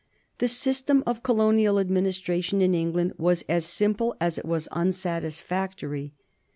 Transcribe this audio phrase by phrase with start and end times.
[0.39, 6.15] The system of colonial administration in England was as simple as it was unsatisfactory.